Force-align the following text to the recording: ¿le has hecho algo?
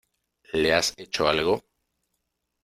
¿le 0.53 0.73
has 0.73 0.95
hecho 0.97 1.27
algo? 1.27 1.63